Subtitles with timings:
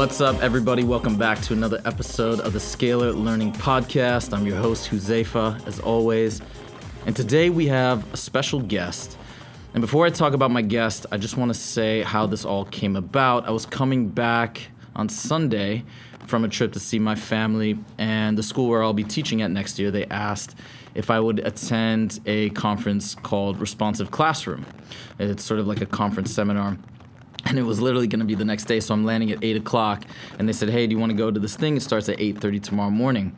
[0.00, 0.82] What's up, everybody?
[0.82, 4.32] Welcome back to another episode of the Scalar Learning Podcast.
[4.32, 6.40] I'm your host, Huzefa, as always.
[7.04, 9.18] And today we have a special guest.
[9.74, 12.64] And before I talk about my guest, I just want to say how this all
[12.64, 13.46] came about.
[13.46, 15.84] I was coming back on Sunday
[16.26, 19.50] from a trip to see my family, and the school where I'll be teaching at
[19.50, 20.56] next year, they asked
[20.94, 24.64] if I would attend a conference called Responsive Classroom.
[25.18, 26.78] It's sort of like a conference seminar
[27.46, 29.56] and it was literally going to be the next day so i'm landing at 8
[29.56, 30.04] o'clock
[30.38, 31.76] and they said hey do you want to go to this thing?
[31.76, 33.36] It starts at 8.30 tomorrow morning.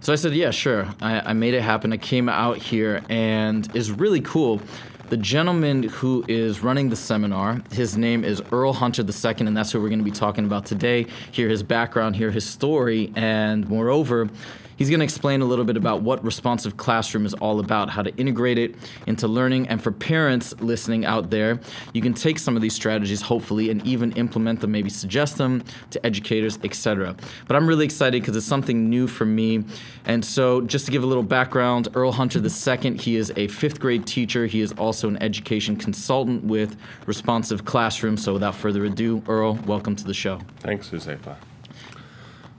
[0.00, 0.88] So i said yeah sure.
[1.00, 1.92] I, I made it happen.
[1.92, 4.60] I came out here and it's really cool.
[5.10, 9.72] The gentleman who is running the seminar his name is earl hunter ii and that's
[9.72, 11.06] who we're going to be talking about today.
[11.32, 14.28] Hear his background hear his story and moreover
[14.78, 18.02] He's going to explain a little bit about what responsive classroom is all about, how
[18.02, 18.76] to integrate it
[19.08, 19.66] into learning.
[19.66, 21.58] And for parents listening out there,
[21.92, 25.64] you can take some of these strategies, hopefully, and even implement them, maybe suggest them
[25.90, 27.16] to educators, etc.
[27.48, 29.64] But I'm really excited because it's something new for me.
[30.04, 33.80] And so, just to give a little background, Earl Hunter II, he is a fifth
[33.80, 34.46] grade teacher.
[34.46, 38.16] He is also an education consultant with Responsive Classroom.
[38.16, 40.38] So, without further ado, Earl, welcome to the show.
[40.60, 41.36] Thanks, Huzefa.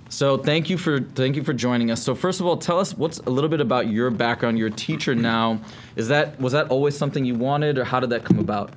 [0.10, 2.02] So thank you for thank you for joining us.
[2.02, 4.58] So first of all, tell us what's a little bit about your background.
[4.58, 5.62] You're a teacher now.
[5.96, 8.74] Is that was that always something you wanted, or how did that come about?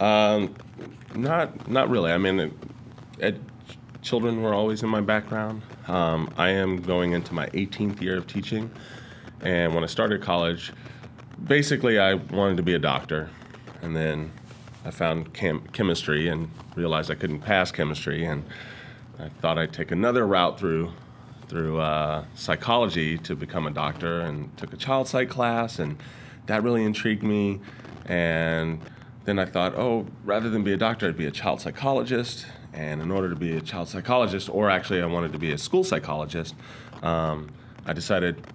[0.00, 0.54] Um,
[1.14, 2.10] not not really.
[2.10, 2.52] I mean, it,
[3.20, 3.40] ed,
[4.02, 5.62] children were always in my background.
[5.86, 8.70] Um, I am going into my 18th year of teaching,
[9.42, 10.72] and when I started college,
[11.44, 13.30] basically I wanted to be a doctor,
[13.82, 14.32] and then
[14.84, 18.44] I found chem- chemistry and realized I couldn't pass chemistry and
[19.20, 20.92] I thought I'd take another route through
[21.50, 25.98] through uh, psychology to become a doctor, and took a child psych class, and
[26.46, 27.58] that really intrigued me.
[28.06, 28.80] And
[29.24, 32.46] then I thought, oh, rather than be a doctor, I'd be a child psychologist.
[32.72, 35.58] And in order to be a child psychologist, or actually I wanted to be a
[35.58, 36.54] school psychologist,
[37.02, 37.50] um,
[37.84, 38.46] I decided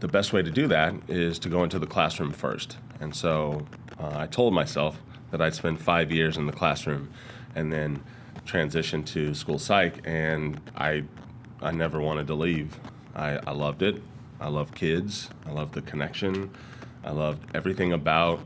[0.00, 2.78] the best way to do that is to go into the classroom first.
[3.00, 3.66] And so
[4.00, 4.98] uh, I told myself
[5.30, 7.10] that I'd spend five years in the classroom
[7.54, 8.02] and then
[8.44, 11.04] transition to school psych, and I,
[11.60, 12.78] I never wanted to leave.
[13.14, 14.02] I, I loved it.
[14.40, 15.30] I love kids.
[15.46, 16.50] I love the connection.
[17.04, 18.40] I loved everything about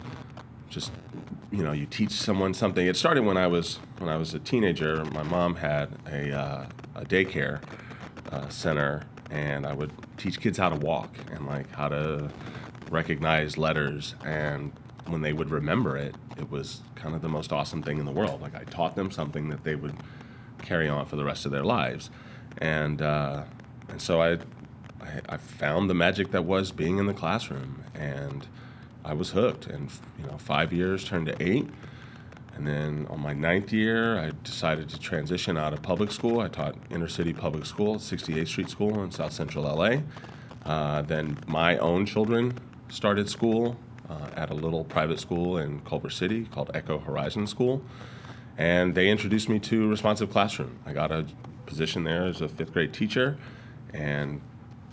[0.68, 0.92] just
[1.52, 2.86] you know you teach someone something.
[2.86, 5.04] It started when I was when I was a teenager.
[5.06, 7.62] My mom had a, uh, a daycare
[8.32, 12.30] uh, center, and I would teach kids how to walk and like how to
[12.90, 14.72] recognize letters and
[15.06, 18.12] when they would remember it, it was kind of the most awesome thing in the
[18.12, 18.40] world.
[18.40, 19.94] Like I taught them something that they would
[20.62, 22.10] carry on for the rest of their lives,
[22.58, 23.44] and uh,
[23.88, 24.32] and so I,
[25.00, 28.46] I, I found the magic that was being in the classroom, and
[29.04, 29.66] I was hooked.
[29.66, 31.68] And you know, five years turned to eight,
[32.54, 36.40] and then on my ninth year, I decided to transition out of public school.
[36.40, 39.98] I taught inner city public school, 68th Street School in South Central LA.
[40.64, 42.58] Uh, then my own children
[42.88, 43.76] started school
[44.08, 47.82] uh, at a little private school in Culver City called Echo Horizon School.
[48.58, 50.78] And they introduced me to Responsive Classroom.
[50.86, 51.26] I got a
[51.66, 53.36] position there as a fifth grade teacher,
[53.92, 54.40] and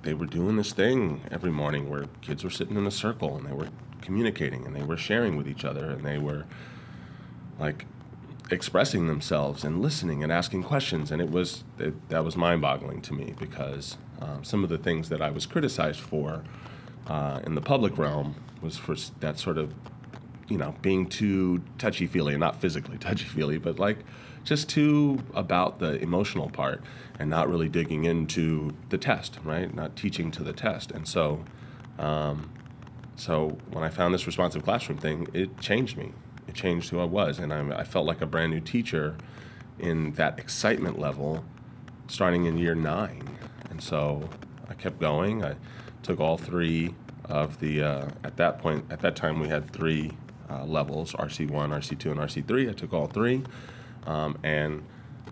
[0.04, 3.48] they were doing this thing every morning where kids were sitting in a circle and
[3.48, 3.70] they were
[4.02, 6.46] communicating and they were sharing with each other and they were
[7.58, 7.86] like
[8.52, 13.14] expressing themselves and listening and asking questions and it was it, that was mind-boggling to
[13.14, 16.44] me because um, some of the things that I was criticized for
[17.08, 19.74] uh, in the public realm was for that sort of,
[20.48, 23.98] you know, being too touchy feely, not physically touchy feely, but like
[24.44, 26.82] just too about the emotional part
[27.20, 29.74] and not really digging into the test, right?
[29.74, 30.92] Not teaching to the test.
[30.92, 31.44] And so,
[32.00, 32.52] um,
[33.16, 36.12] so when I found this responsive classroom thing, it changed me.
[36.48, 39.16] It changed who I was, and I, I felt like a brand new teacher
[39.80, 41.44] in that excitement level
[42.08, 43.24] starting in year nine.
[43.70, 44.30] And so
[44.70, 45.44] I kept going.
[45.44, 45.56] I
[46.04, 46.94] took all three
[47.26, 50.12] of the uh, at that point at that time we had three
[50.50, 52.70] uh, levels RC1, RC2, and RC3.
[52.70, 53.44] I took all three,
[54.06, 54.84] um, and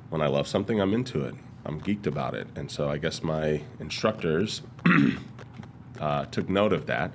[0.10, 1.36] when I love something, I'm into it.
[1.66, 4.64] I'm geeked about it, and so I guess my instructors
[6.00, 7.12] uh, took note of that.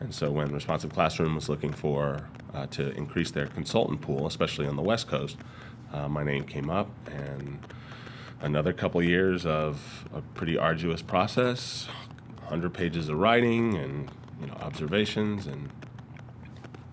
[0.00, 4.66] And so when Responsive Classroom was looking for uh, to increase their consultant pool, especially
[4.66, 5.36] on the West Coast,
[5.92, 7.58] uh, my name came up, and
[8.40, 11.88] another couple years of a pretty arduous process,
[12.48, 14.10] 100 pages of writing and
[14.40, 15.68] you know observations, and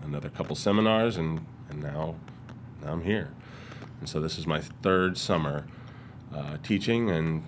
[0.03, 2.15] another couple seminars, and, and now,
[2.83, 3.31] now I'm here.
[3.99, 5.65] And so this is my third summer
[6.33, 7.43] uh, teaching, and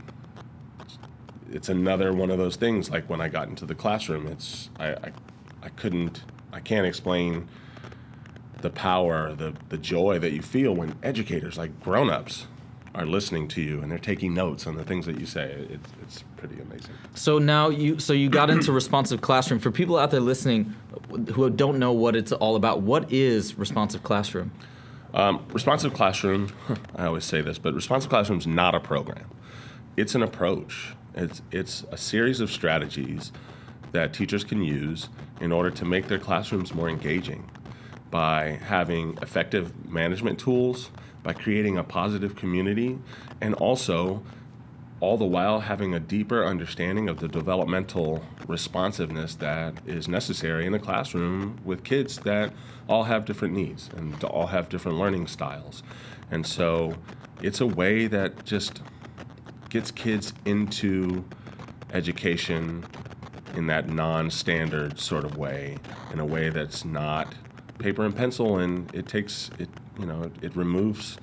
[1.52, 2.90] it's another one of those things.
[2.90, 5.12] Like when I got into the classroom, it's I, I,
[5.64, 6.24] I couldn't,
[6.54, 7.48] I can't explain
[8.62, 12.48] the power, the the joy that you feel when educators, like grown-ups,
[12.98, 15.68] are listening to you and they're taking notes on the things that you say.
[15.70, 16.92] It's it's pretty amazing.
[17.14, 19.60] So now you so you got into responsive classroom.
[19.60, 20.76] For people out there listening
[21.34, 24.52] who don't know what it's all about, what is responsive classroom?
[25.14, 26.50] Um, responsive classroom,
[26.96, 29.30] I always say this, but responsive classroom is not a program.
[29.96, 30.94] It's an approach.
[31.16, 33.32] It's it's a series of strategies
[33.92, 35.10] that teachers can use
[35.40, 37.50] in order to make their classrooms more engaging
[38.10, 40.90] by having effective management tools,
[41.28, 42.98] by creating a positive community,
[43.42, 44.24] and also
[45.02, 50.74] all the while having a deeper understanding of the developmental responsiveness that is necessary in
[50.74, 52.54] a classroom with kids that
[52.88, 55.84] all have different needs and all have different learning styles.
[56.32, 56.96] And so
[57.42, 58.82] it's a way that just
[59.70, 61.26] gets kids into
[61.92, 62.86] education
[63.54, 65.78] in that non standard sort of way,
[66.14, 67.36] in a way that's not
[67.80, 69.70] paper and pencil and it takes it
[70.00, 71.18] you know it removes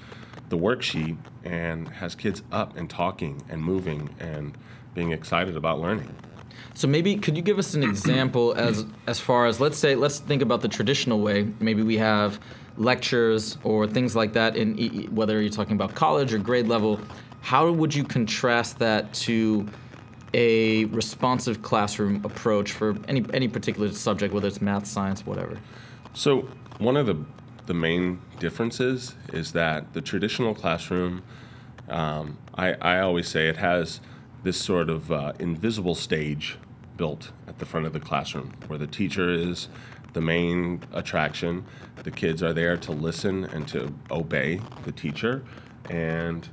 [0.48, 4.56] the worksheet and has kids up and talking and moving and
[4.94, 6.14] being excited about learning.
[6.74, 10.18] So maybe could you give us an example as as far as let's say let's
[10.18, 11.48] think about the traditional way.
[11.60, 12.40] Maybe we have
[12.76, 17.00] lectures or things like that in e- whether you're talking about college or grade level.
[17.40, 19.66] How would you contrast that to
[20.32, 25.58] a responsive classroom approach for any any particular subject, whether it's math, science, whatever?
[26.14, 27.24] So one of the
[27.66, 31.22] the main differences is that the traditional classroom,
[31.88, 34.00] um, I, I always say it has
[34.42, 36.58] this sort of uh, invisible stage
[36.98, 39.68] built at the front of the classroom where the teacher is
[40.12, 41.64] the main attraction.
[42.02, 45.42] The kids are there to listen and to obey the teacher
[45.88, 46.48] and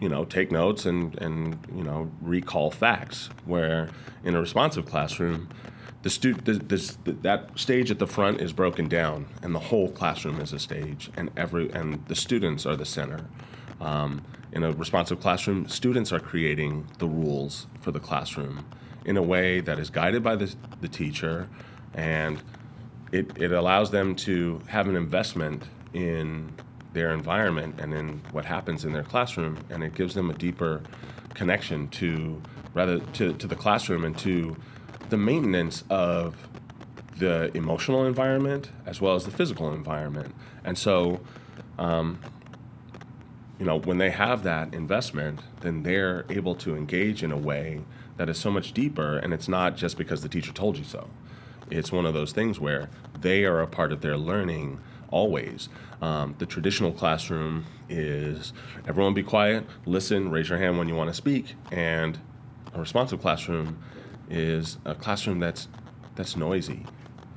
[0.00, 3.88] you know take notes and and you know recall facts where
[4.24, 5.48] in a responsive classroom
[6.02, 9.90] the stu- the, the, that stage at the front is broken down, and the whole
[9.90, 13.20] classroom is a stage, and every and the students are the center.
[13.80, 14.22] Um,
[14.52, 18.66] in a responsive classroom, students are creating the rules for the classroom
[19.04, 21.48] in a way that is guided by the, the teacher,
[21.94, 22.42] and
[23.12, 25.64] it, it allows them to have an investment
[25.94, 26.52] in
[26.92, 30.82] their environment and in what happens in their classroom, and it gives them a deeper
[31.34, 32.40] connection to
[32.74, 34.56] rather to, to the classroom and to
[35.12, 36.34] the maintenance of
[37.18, 40.34] the emotional environment as well as the physical environment.
[40.64, 41.20] And so,
[41.78, 42.18] um,
[43.58, 47.82] you know, when they have that investment, then they're able to engage in a way
[48.16, 51.10] that is so much deeper, and it's not just because the teacher told you so.
[51.70, 52.88] It's one of those things where
[53.20, 54.80] they are a part of their learning
[55.10, 55.68] always.
[56.00, 58.54] Um, the traditional classroom is
[58.88, 62.18] everyone be quiet, listen, raise your hand when you want to speak, and
[62.74, 63.76] a responsive classroom
[64.32, 65.68] is a classroom that's
[66.14, 66.84] that's noisy,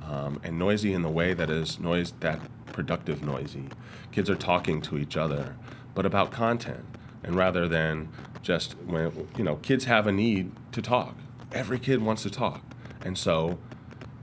[0.04, 2.40] um, and noisy in the way that is noise that
[2.72, 3.68] productive noisy.
[4.12, 5.54] Kids are talking to each other,
[5.94, 6.84] but about content,
[7.22, 8.08] and rather than
[8.42, 11.14] just when you know kids have a need to talk.
[11.52, 12.62] Every kid wants to talk,
[13.04, 13.58] and so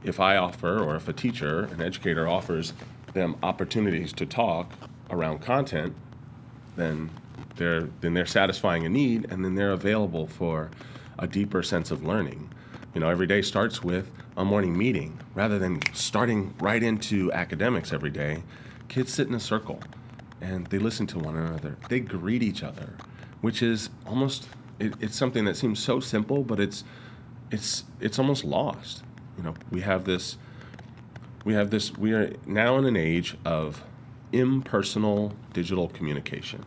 [0.04, 2.74] if I offer or if a teacher, an educator offers
[3.14, 4.74] them opportunities to talk
[5.10, 5.96] around content,
[6.76, 7.10] then
[7.56, 10.72] they're then they're satisfying a need, and then they're available for
[11.20, 12.53] a deeper sense of learning.
[12.94, 17.92] You know, every day starts with a morning meeting rather than starting right into academics
[17.92, 18.44] every day.
[18.88, 19.80] Kids sit in a circle
[20.42, 21.76] and they listen to one another.
[21.90, 22.94] They greet each other,
[23.42, 24.48] which is almost
[24.80, 26.84] it, it's something that seems so simple, but it's
[27.50, 29.04] it's it's almost lost.
[29.38, 30.38] You know, we have this
[31.46, 33.84] we have this we are now in an age of
[34.34, 36.64] impersonal digital communication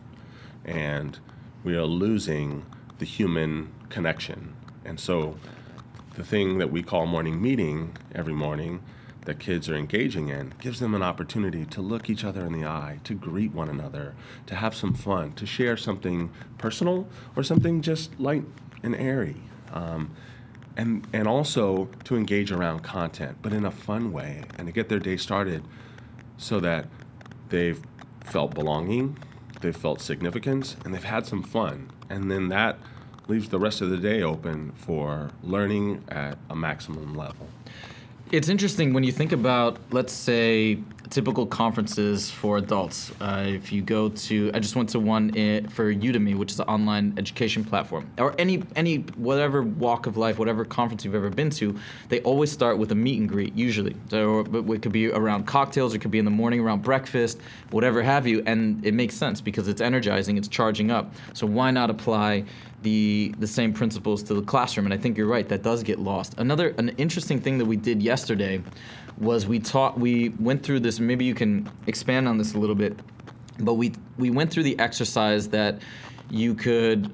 [0.65, 1.19] and
[1.63, 2.65] we are losing
[2.99, 4.53] the human connection.
[4.83, 5.37] And so
[6.17, 8.81] the thing that we call morning meeting every morning
[9.25, 12.67] that kids are engaging in gives them an opportunity to look each other in the
[12.67, 14.15] eye, to greet one another,
[14.47, 18.43] to have some fun, to share something personal or something just light
[18.81, 19.35] and airy.
[19.71, 20.09] Um,
[20.75, 24.89] and, and also to engage around content, but in a fun way, and to get
[24.89, 25.63] their day started
[26.37, 26.87] so that
[27.49, 27.79] they've
[28.23, 29.17] felt belonging,
[29.61, 31.91] they've felt significance, and they've had some fun.
[32.09, 32.77] And then that
[33.27, 37.47] leaves the rest of the day open for learning at a maximum level.
[38.29, 40.79] It's interesting when you think about, let's say,
[41.09, 43.11] typical conferences for adults.
[43.21, 46.59] Uh, if you go to, I just went to one in, for Udemy, which is
[46.59, 51.29] an online education platform, or any any whatever walk of life, whatever conference you've ever
[51.29, 51.79] been to,
[52.09, 53.95] they always start with a meet and greet usually.
[54.09, 58.03] So it could be around cocktails, it could be in the morning around breakfast, whatever
[58.03, 61.13] have you, and it makes sense because it's energizing, it's charging up.
[61.33, 62.43] So why not apply
[62.87, 64.85] the the same principles to the classroom?
[64.87, 66.35] And I think you're right, that does get lost.
[66.37, 68.61] Another an interesting thing that we did yesterday
[69.17, 72.75] was we taught we went through this maybe you can expand on this a little
[72.75, 72.97] bit
[73.59, 75.81] but we we went through the exercise that
[76.29, 77.11] you could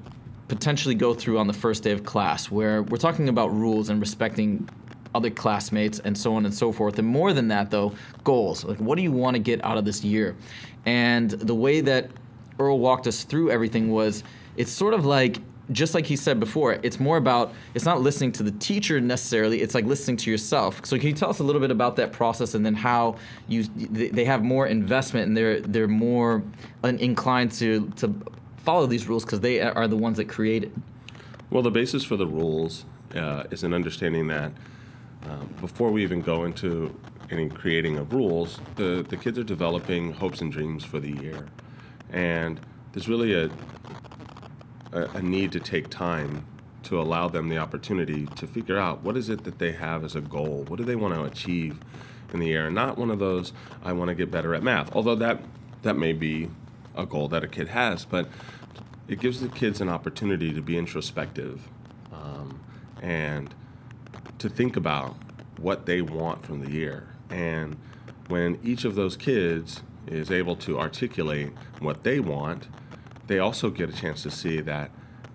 [0.48, 4.00] potentially go through on the first day of class where we're talking about rules and
[4.00, 4.68] respecting
[5.14, 8.78] other classmates and so on and so forth and more than that though goals like
[8.78, 10.36] what do you want to get out of this year
[10.84, 12.10] and the way that
[12.58, 14.22] earl walked us through everything was
[14.56, 15.38] it's sort of like
[15.72, 19.62] just like he said before, it's more about it's not listening to the teacher necessarily.
[19.62, 20.84] It's like listening to yourself.
[20.84, 23.16] So can you tell us a little bit about that process and then how
[23.48, 26.42] you they have more investment and they're they're more
[26.82, 28.14] inclined to to
[28.58, 30.72] follow these rules because they are the ones that create it.
[31.50, 34.52] Well, the basis for the rules uh, is an understanding that
[35.28, 36.94] um, before we even go into
[37.30, 41.46] any creating of rules, the the kids are developing hopes and dreams for the year,
[42.10, 42.60] and
[42.92, 43.50] there's really a
[44.94, 46.46] a, a need to take time
[46.84, 50.14] to allow them the opportunity to figure out what is it that they have as
[50.14, 50.64] a goal.
[50.68, 51.78] What do they want to achieve
[52.32, 52.70] in the year?
[52.70, 54.94] Not one of those I want to get better at math.
[54.94, 55.40] Although that
[55.82, 56.48] that may be
[56.96, 58.28] a goal that a kid has, but
[59.08, 61.60] it gives the kids an opportunity to be introspective
[62.12, 62.60] um,
[63.02, 63.54] and
[64.38, 65.14] to think about
[65.58, 67.08] what they want from the year.
[67.28, 67.76] And
[68.28, 72.68] when each of those kids is able to articulate what they want,
[73.26, 74.90] they also get a chance to see that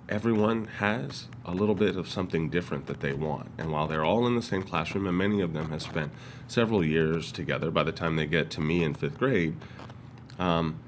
[0.10, 3.50] everyone has a little bit of something different that they want.
[3.58, 6.12] And while they're all in the same classroom, and many of them have spent
[6.48, 9.56] several years together by the time they get to me in fifth grade,
[10.40, 10.80] um,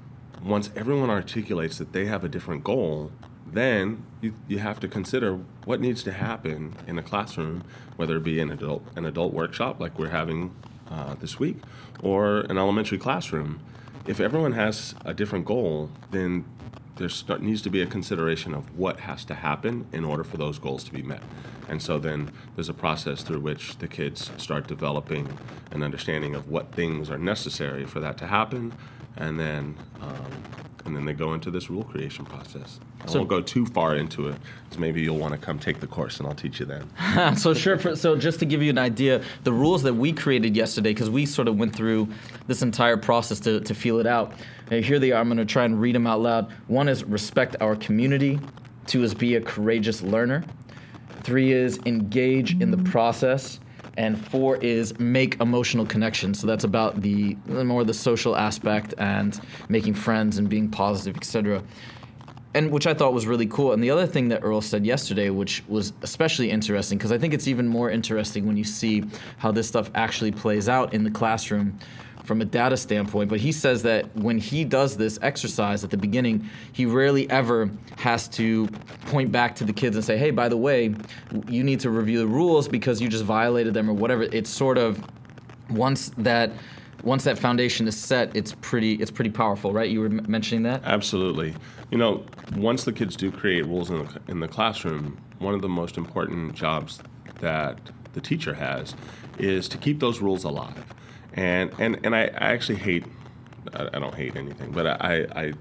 [0.42, 3.12] once everyone articulates that they have a different goal,
[3.46, 7.62] then you, you have to consider what needs to happen in a classroom,
[7.96, 10.54] whether it be an adult, an adult workshop like we're having
[10.90, 11.58] uh, this week,
[12.02, 13.60] or an elementary classroom.
[14.06, 16.44] If everyone has a different goal, then
[17.02, 20.58] there needs to be a consideration of what has to happen in order for those
[20.58, 21.22] goals to be met.
[21.68, 25.38] And so then there's a process through which the kids start developing
[25.70, 28.72] an understanding of what things are necessary for that to happen,
[29.16, 32.80] and then um, and then they go into this rule creation process.
[33.02, 35.80] I so, won't go too far into it, because maybe you'll want to come take
[35.80, 37.36] the course, and I'll teach you then.
[37.36, 37.78] so sure.
[37.78, 41.10] For, so just to give you an idea, the rules that we created yesterday, because
[41.10, 42.08] we sort of went through
[42.46, 44.32] this entire process to, to feel it out.
[44.70, 45.20] And here they are.
[45.20, 46.52] I'm going to try and read them out loud.
[46.66, 48.40] One is respect our community.
[48.86, 50.44] Two is be a courageous learner.
[51.22, 53.60] Three is engage in the process
[53.96, 56.40] and four is make emotional connections.
[56.40, 61.62] So that's about the more the social aspect and making friends and being positive, etc.
[62.54, 63.72] And which I thought was really cool.
[63.72, 67.32] And the other thing that Earl said yesterday, which was especially interesting, because I think
[67.32, 69.04] it's even more interesting when you see
[69.38, 71.78] how this stuff actually plays out in the classroom
[72.24, 75.96] from a data standpoint, but he says that when he does this exercise at the
[75.96, 78.68] beginning, he rarely ever has to
[79.06, 80.94] point back to the kids and say, hey, by the way,
[81.48, 84.22] you need to review the rules because you just violated them or whatever.
[84.22, 85.02] It's sort of
[85.70, 86.52] once that
[87.02, 89.90] once that foundation is set, it's pretty it's pretty powerful, right?
[89.90, 90.82] You were m- mentioning that.
[90.84, 91.54] Absolutely.
[91.90, 92.24] You know,
[92.56, 95.96] once the kids do create rules in the, in the classroom, one of the most
[95.96, 97.00] important jobs
[97.40, 97.80] that
[98.12, 98.94] the teacher has
[99.38, 100.84] is to keep those rules alive
[101.34, 103.04] and and and I, I actually hate
[103.74, 105.52] I, I, don't hate anything, but I, I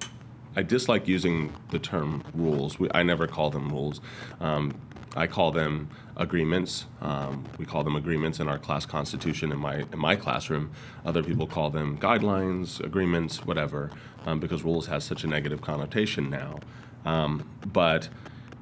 [0.56, 2.80] I dislike using the term rules.
[2.80, 4.02] We, I never call them rules.
[4.40, 4.74] Um,
[5.16, 6.86] I call them agreements.
[7.02, 10.72] Um, we call them agreements in our class constitution in my in my classroom.
[11.06, 13.92] Other people call them guidelines, agreements, whatever,
[14.26, 16.60] um, because rules has such a negative connotation now.
[17.06, 18.10] Um, but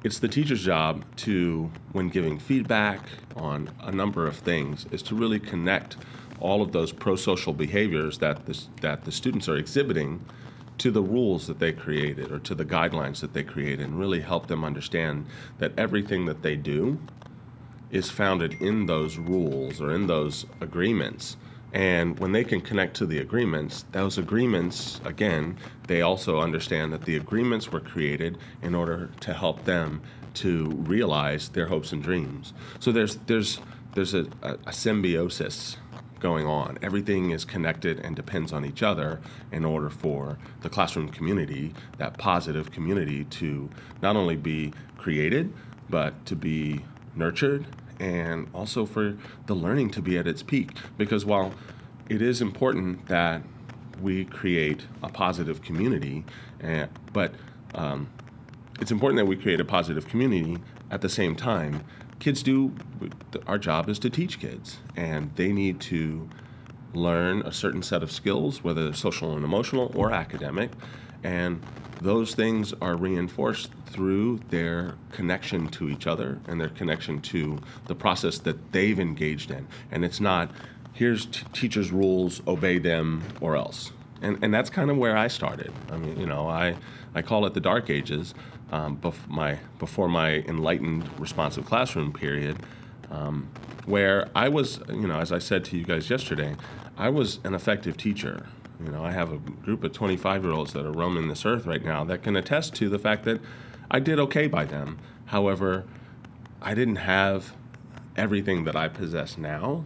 [0.02, 3.00] it's the teacher's job to, when giving feedback
[3.36, 5.98] on a number of things, is to really connect
[6.40, 10.24] all of those pro-social behaviors that the, that the students are exhibiting
[10.78, 14.20] to the rules that they created or to the guidelines that they created and really
[14.20, 15.26] help them understand
[15.58, 16.98] that everything that they do
[17.90, 21.36] is founded in those rules or in those agreements.
[21.72, 25.56] And when they can connect to the agreements, those agreements, again,
[25.86, 30.00] they also understand that the agreements were created in order to help them
[30.34, 32.54] to realize their hopes and dreams.
[32.78, 33.60] So there's there's
[33.94, 35.76] there's a, a, a symbiosis
[36.20, 36.78] going on.
[36.82, 42.18] Everything is connected and depends on each other in order for the classroom community, that
[42.18, 43.68] positive community, to
[44.02, 45.52] not only be created,
[45.88, 46.84] but to be
[47.16, 47.66] nurtured
[47.98, 50.70] and also for the learning to be at its peak.
[50.96, 51.52] Because while
[52.08, 53.42] it is important that
[54.00, 56.24] we create a positive community,
[56.60, 57.34] and, but
[57.74, 58.08] um,
[58.80, 60.58] it's important that we create a positive community
[60.90, 61.84] at the same time.
[62.20, 62.72] Kids do,
[63.46, 66.28] our job is to teach kids, and they need to
[66.92, 70.70] learn a certain set of skills, whether they're social and emotional or academic,
[71.24, 71.62] and
[72.02, 77.94] those things are reinforced through their connection to each other and their connection to the
[77.94, 79.66] process that they've engaged in.
[79.90, 80.50] And it's not,
[80.92, 83.92] here's t- teachers' rules, obey them, or else.
[84.22, 85.72] And, and that's kind of where I started.
[85.90, 86.76] I mean, you know, I,
[87.14, 88.34] I call it the dark ages,
[88.72, 92.58] um, bef- my, before my enlightened responsive classroom period,
[93.10, 93.48] um,
[93.86, 96.56] where I was, you know, as I said to you guys yesterday,
[96.96, 98.46] I was an effective teacher.
[98.82, 101.66] You know, I have a group of 25 year olds that are roaming this earth
[101.66, 103.40] right now that can attest to the fact that
[103.90, 104.98] I did okay by them.
[105.26, 105.84] However,
[106.62, 107.54] I didn't have
[108.16, 109.84] everything that I possess now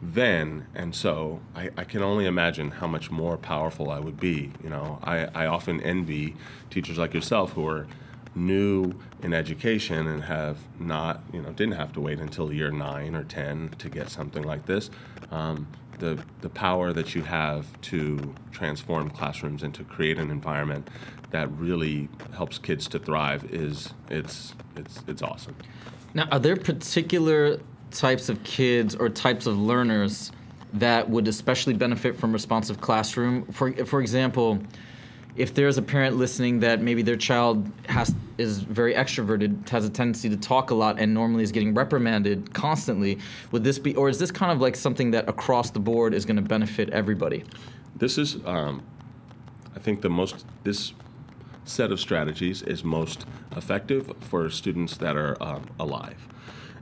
[0.00, 4.52] then, and so I, I, can only imagine how much more powerful I would be.
[4.62, 6.36] You know, I, I often envy
[6.70, 7.86] teachers like yourself who are
[8.34, 13.16] new in education and have not, you know, didn't have to wait until year nine
[13.16, 14.90] or 10 to get something like this.
[15.32, 15.66] Um,
[15.98, 20.88] the, the power that you have to transform classrooms and to create an environment
[21.30, 25.54] that really helps kids to thrive is it's it's it's awesome.
[26.14, 30.32] Now, are there particular types of kids or types of learners
[30.74, 33.44] that would especially benefit from responsive classroom?
[33.52, 34.58] For for example,
[35.36, 39.90] if there's a parent listening that maybe their child has is very extroverted, has a
[39.90, 43.18] tendency to talk a lot, and normally is getting reprimanded constantly,
[43.50, 46.24] would this be, or is this kind of like something that across the board is
[46.24, 47.44] going to benefit everybody?
[47.96, 48.82] This is, um,
[49.74, 50.92] I think, the most this
[51.64, 53.26] set of strategies is most
[53.56, 56.28] effective for students that are um, alive.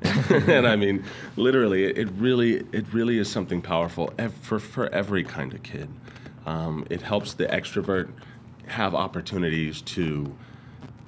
[0.30, 1.04] and I mean,
[1.36, 4.12] literally, it really, it really is something powerful
[4.42, 5.88] for for every kind of kid.
[6.44, 8.10] Um, it helps the extrovert
[8.66, 10.34] have opportunities to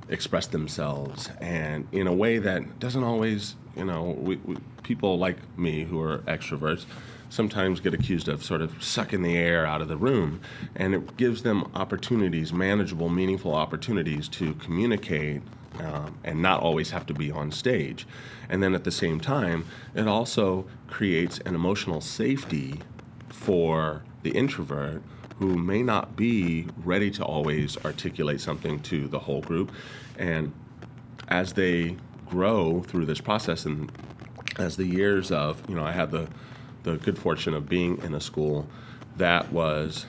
[0.08, 5.36] express themselves and in a way that doesn't always you know we, we, people like
[5.58, 6.86] me who are extroverts
[7.28, 10.40] sometimes get accused of sort of sucking the air out of the room
[10.76, 15.42] and it gives them opportunities manageable meaningful opportunities to communicate
[15.80, 18.06] um, and not always have to be on stage
[18.48, 19.64] and then at the same time
[19.94, 22.80] it also creates an emotional safety
[23.28, 25.02] for the introvert
[25.38, 29.70] who may not be ready to always articulate something to the whole group.
[30.18, 30.52] And
[31.28, 33.90] as they grow through this process and
[34.58, 36.28] as the years of, you know, I had the,
[36.82, 38.68] the good fortune of being in a school
[39.16, 40.06] that was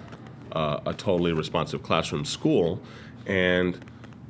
[0.54, 2.82] uh, a totally responsive classroom school.
[3.28, 3.80] And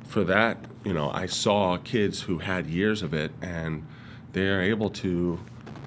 [0.06, 3.86] for that, you know, I saw kids who had years of it and
[4.32, 5.38] they're able to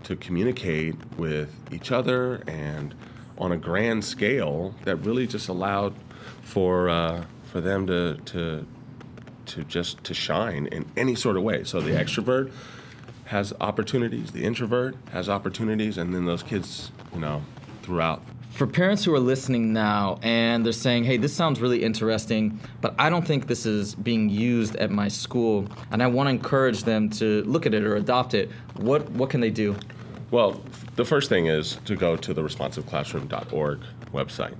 [0.03, 2.93] to communicate with each other and
[3.37, 5.95] on a grand scale that really just allowed
[6.41, 8.65] for uh, for them to to
[9.45, 11.63] to just to shine in any sort of way.
[11.63, 12.51] So the extrovert
[13.25, 17.43] has opportunities, the introvert has opportunities, and then those kids, you know,
[17.81, 18.21] throughout.
[18.53, 22.93] For parents who are listening now and they're saying, "Hey, this sounds really interesting, but
[22.99, 26.83] I don't think this is being used at my school," and I want to encourage
[26.83, 28.51] them to look at it or adopt it.
[28.75, 29.75] What what can they do?
[30.29, 30.61] Well,
[30.95, 33.79] the first thing is to go to the responsiveclassroom.org
[34.13, 34.55] website,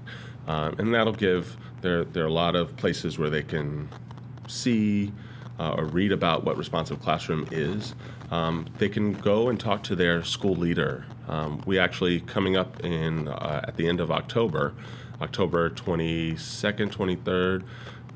[0.48, 3.90] um, and that'll give there there are a lot of places where they can
[4.48, 5.14] see
[5.60, 7.94] uh, or read about what responsive classroom is.
[8.32, 11.06] Um, they can go and talk to their school leader.
[11.28, 14.74] Um, we actually coming up in uh, at the end of October,
[15.22, 17.64] October 22nd, 23rd.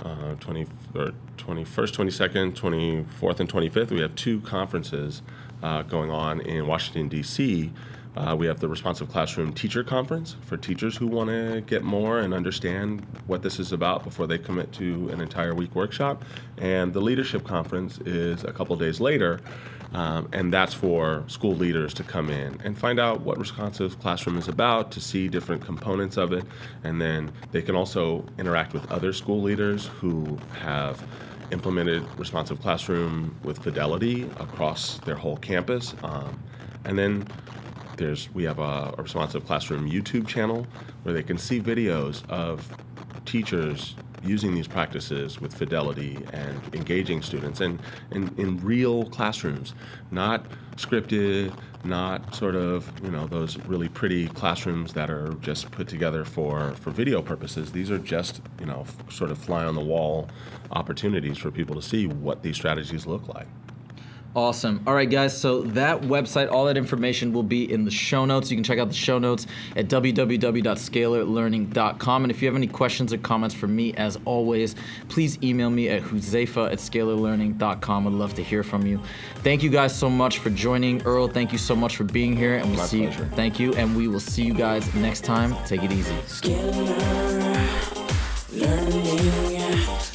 [0.06, 3.89] Uh, 20 or 21st, 22nd, 24th, and 25th.
[3.89, 5.24] We have two conferences
[5.63, 7.72] uh, going on in Washington, D.C.
[8.17, 12.19] Uh, we have the Responsive Classroom Teacher Conference for teachers who want to get more
[12.19, 16.25] and understand what this is about before they commit to an entire week workshop.
[16.58, 19.39] And the Leadership Conference is a couple days later,
[19.93, 24.39] um, and that's for school leaders to come in and find out what Responsive Classroom
[24.39, 26.43] is about, to see different components of it,
[26.84, 31.03] and then they can also interact with other school leaders who have
[31.51, 35.95] implemented responsive classroom with fidelity across their whole campus.
[36.03, 36.38] Um,
[36.84, 37.25] and then
[37.97, 40.65] there's we have a, a, responsive classroom YouTube channel
[41.03, 42.75] where they can see videos of
[43.25, 47.79] teachers using these practices with fidelity and engaging students and
[48.12, 49.73] in, real classrooms,
[50.12, 55.88] not scripted, not sort of you know those really pretty classrooms that are just put
[55.88, 57.71] together for for video purposes.
[57.71, 60.29] These are just you know sort of fly on the wall
[60.71, 63.47] opportunities for people to see what these strategies look like.
[64.35, 64.81] Awesome.
[64.85, 65.35] All right, guys.
[65.35, 68.51] So that website, all that information will be in the show notes.
[68.51, 72.23] You can check out the show notes at www.scalarlearning.com.
[72.23, 74.75] And if you have any questions or comments for me, as always,
[75.09, 78.05] please email me at huzefa at scalarlearning.com.
[78.07, 79.01] I'd love to hear from you.
[79.37, 81.01] Thank you guys so much for joining.
[81.03, 82.57] Earl, thank you so much for being here.
[82.57, 83.23] And we'll My see pleasure.
[83.23, 83.29] you.
[83.31, 83.73] Thank you.
[83.73, 85.55] And we will see you guys next time.
[85.65, 86.13] Take it easy.
[86.27, 86.75] Scalar
[88.51, 88.93] learning.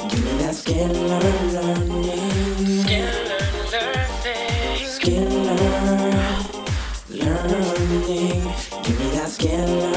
[0.08, 2.21] Give me that scalar learning.
[9.44, 9.91] Learning.